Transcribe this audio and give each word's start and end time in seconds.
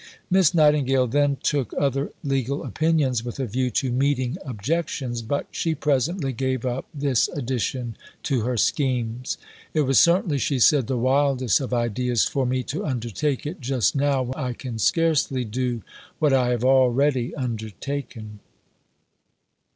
Miss 0.31 0.55
Nightingale 0.55 1.05
then 1.05 1.37
took 1.43 1.75
other 1.77 2.09
legal 2.23 2.63
opinions 2.63 3.23
with 3.23 3.39
a 3.39 3.45
view 3.45 3.69
to 3.69 3.91
meeting 3.91 4.35
objections; 4.43 5.21
but 5.21 5.45
she 5.51 5.75
presently 5.75 6.33
gave 6.33 6.65
up 6.65 6.85
this 6.91 7.27
addition 7.27 7.95
to 8.23 8.41
her 8.41 8.57
schemes. 8.57 9.37
"It 9.75 9.81
was 9.81 9.99
certainly," 9.99 10.39
she 10.39 10.57
said, 10.57 10.87
"the 10.87 10.97
wildest 10.97 11.59
of 11.59 11.71
ideas 11.71 12.25
for 12.25 12.47
me 12.47 12.63
to 12.63 12.83
undertake 12.83 13.45
it 13.45 13.61
just 13.61 13.95
now 13.95 14.23
when 14.23 14.33
I 14.43 14.53
can 14.53 14.79
scarcely 14.79 15.45
do 15.45 15.83
what 16.17 16.33
I 16.33 16.49
have 16.49 16.65
already 16.65 17.35
undertaken." 17.35 18.39